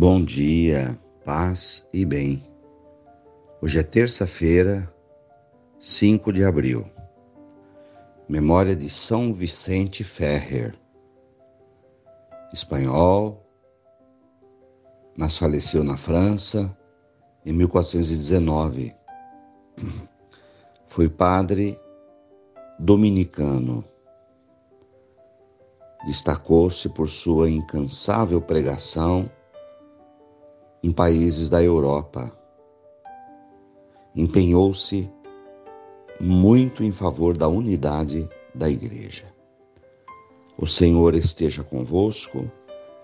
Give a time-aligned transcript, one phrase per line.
[0.00, 2.40] Bom dia, paz e bem.
[3.60, 4.88] Hoje é terça-feira,
[5.80, 6.88] 5 de abril.
[8.28, 10.78] Memória de São Vicente Ferrer.
[12.52, 13.44] Espanhol,
[15.18, 16.72] mas faleceu na França
[17.44, 18.94] em 1419.
[20.86, 21.76] Foi padre
[22.78, 23.84] dominicano.
[26.06, 29.28] Destacou-se por sua incansável pregação
[30.82, 32.32] em países da Europa.
[34.14, 35.10] Empenhou-se
[36.20, 39.32] muito em favor da unidade da Igreja.
[40.56, 42.50] O Senhor esteja convosco,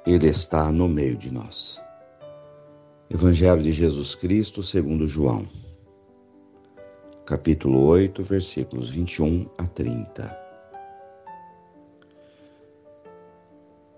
[0.07, 1.81] Ele está no meio de nós.
[3.11, 5.47] Evangelho de Jesus Cristo segundo João,
[7.27, 10.45] capítulo 8, versículos 21 a 30.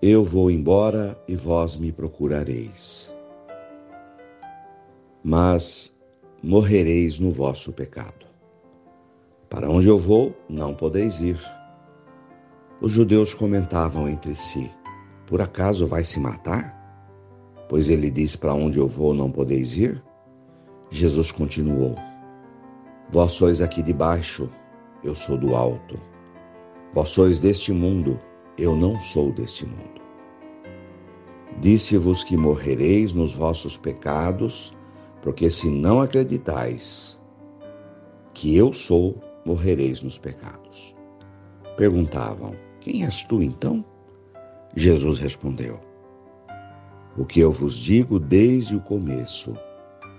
[0.01, 3.11] Eu vou embora e vós me procurareis
[5.29, 5.93] mas
[6.41, 8.25] morrereis no vosso pecado.
[9.49, 11.37] Para onde eu vou, não podeis ir.
[12.79, 14.73] Os judeus comentavam entre si:
[15.25, 16.73] Por acaso vai se matar?
[17.67, 20.01] Pois ele diz: Para onde eu vou, não podeis ir?
[20.91, 21.93] Jesus continuou:
[23.11, 24.49] Vós sois aqui de baixo,
[25.03, 25.99] eu sou do alto.
[26.93, 28.17] Vós sois deste mundo,
[28.57, 29.99] eu não sou deste mundo.
[31.59, 34.76] Disse-vos que morrereis nos vossos pecados,
[35.21, 37.21] porque se não acreditais
[38.33, 40.95] que eu sou, morrereis nos pecados.
[41.75, 43.83] Perguntavam: Quem és tu então?
[44.75, 45.79] Jesus respondeu:
[47.17, 49.57] O que eu vos digo desde o começo.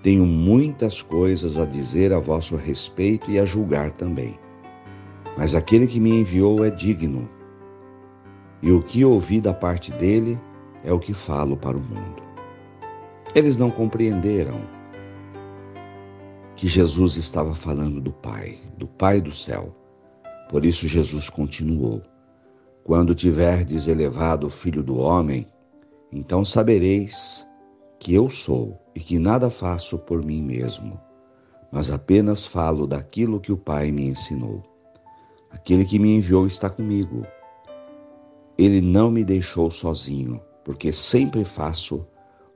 [0.03, 4.39] Tenho muitas coisas a dizer a vosso respeito e a julgar também.
[5.37, 7.29] Mas aquele que me enviou é digno,
[8.63, 10.41] e o que ouvi da parte dele
[10.85, 12.23] é o que falo para o mundo.
[13.35, 14.61] Eles não compreenderam
[16.59, 19.73] que Jesus estava falando do Pai, do Pai do céu.
[20.51, 22.03] Por isso Jesus continuou:
[22.83, 25.47] Quando tiverdes elevado o Filho do homem,
[26.13, 27.47] então sabereis
[28.01, 31.01] que eu sou e que nada faço por mim mesmo,
[31.71, 34.61] mas apenas falo daquilo que o Pai me ensinou.
[35.53, 37.25] Aquele que me enviou está comigo.
[38.59, 42.05] Ele não me deixou sozinho, porque sempre faço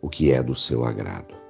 [0.01, 1.42] o que é do seu agrado.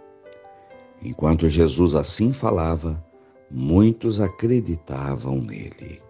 [1.04, 3.04] Enquanto Jesus assim falava,
[3.50, 6.00] muitos acreditavam nele.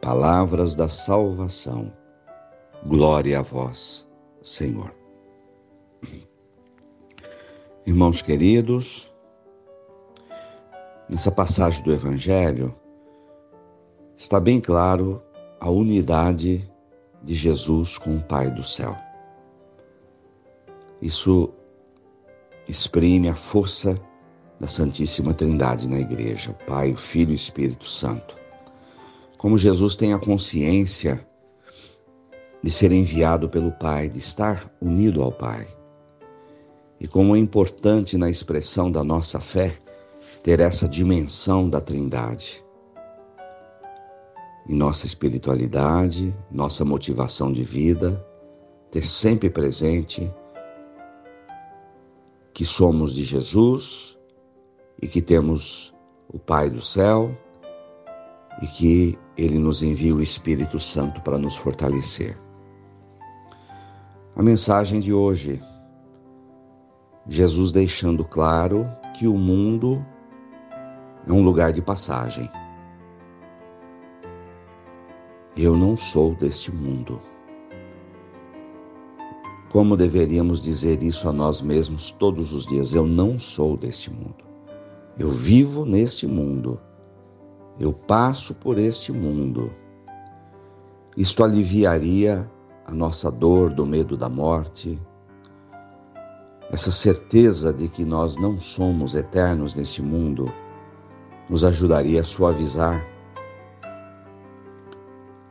[0.00, 1.92] Palavras da salvação.
[2.84, 4.06] Glória a vós,
[4.42, 4.92] Senhor.
[7.86, 9.08] Irmãos queridos,
[11.08, 12.74] nessa passagem do Evangelho,
[14.16, 15.22] está bem claro
[15.60, 16.68] a unidade
[17.22, 18.96] de Jesus com o Pai do céu.
[21.00, 21.52] Isso
[22.68, 23.96] exprime a força
[24.58, 28.36] da Santíssima Trindade na igreja, Pai, o Filho e o Espírito Santo.
[29.36, 31.26] Como Jesus tem a consciência
[32.62, 35.68] de ser enviado pelo Pai, de estar unido ao Pai.
[36.98, 39.76] E como é importante na expressão da nossa fé
[40.42, 42.64] ter essa dimensão da Trindade.
[44.68, 48.24] Em nossa espiritualidade, nossa motivação de vida,
[48.90, 50.32] ter sempre presente
[52.54, 54.15] que somos de Jesus,
[55.00, 55.94] e que temos
[56.28, 57.36] o Pai do céu
[58.62, 62.36] e que ele nos envia o Espírito Santo para nos fortalecer.
[64.34, 65.62] A mensagem de hoje,
[67.28, 70.04] Jesus deixando claro que o mundo
[71.26, 72.50] é um lugar de passagem.
[75.56, 77.20] Eu não sou deste mundo.
[79.70, 82.92] Como deveríamos dizer isso a nós mesmos todos os dias?
[82.92, 84.45] Eu não sou deste mundo.
[85.18, 86.80] Eu vivo neste mundo.
[87.78, 89.72] Eu passo por este mundo.
[91.16, 92.50] Isto aliviaria
[92.84, 95.00] a nossa dor do medo da morte,
[96.70, 100.52] essa certeza de que nós não somos eternos neste mundo
[101.48, 103.04] nos ajudaria a suavizar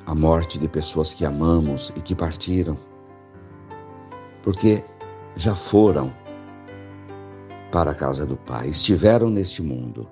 [0.06, 2.78] a morte de pessoas que amamos e que partiram,
[4.44, 4.84] porque
[5.36, 6.14] já foram
[7.76, 10.10] para a casa do Pai, estiveram neste mundo.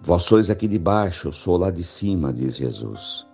[0.00, 3.26] Vós sois aqui de baixo, eu sou lá de cima, diz Jesus.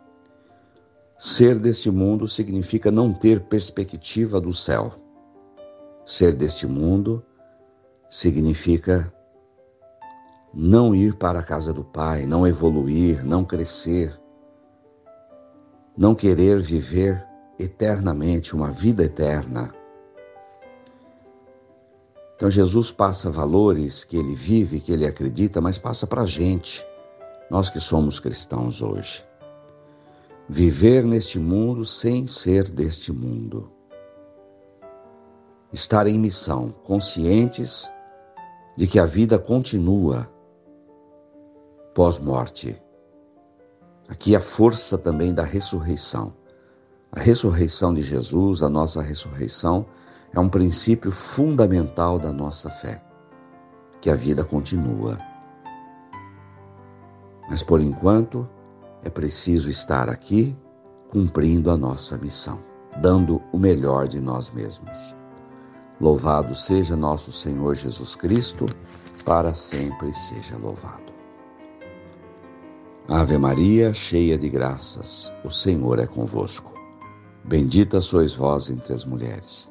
[1.17, 4.95] Ser deste mundo significa não ter perspectiva do céu.
[6.05, 7.25] Ser deste mundo
[8.11, 9.15] significa
[10.53, 14.21] não ir para a casa do Pai, não evoluir, não crescer,
[15.97, 17.25] não querer viver
[17.61, 19.73] eternamente uma vida eterna
[22.37, 26.85] Então Jesus passa valores que ele vive, que ele acredita, mas passa para a gente,
[27.51, 29.25] nós que somos cristãos hoje.
[30.47, 33.73] Viver neste mundo sem ser deste mundo.
[35.73, 37.91] Estar em missão, conscientes
[38.77, 40.31] de que a vida continua
[41.95, 42.81] pós-morte.
[44.09, 46.35] Aqui a força também da ressurreição.
[47.11, 49.87] A ressurreição de Jesus, a nossa ressurreição,
[50.33, 53.03] é um princípio fundamental da nossa fé,
[54.01, 55.19] que a vida continua.
[57.49, 58.49] Mas por enquanto,
[59.03, 60.57] é preciso estar aqui
[61.09, 62.59] cumprindo a nossa missão,
[63.01, 65.15] dando o melhor de nós mesmos.
[66.01, 68.67] Louvado seja nosso Senhor Jesus Cristo,
[69.25, 71.15] para sempre seja louvado.
[73.09, 76.73] Ave Maria, cheia de graças, o Senhor é convosco.
[77.45, 79.71] Bendita sois vós entre as mulheres.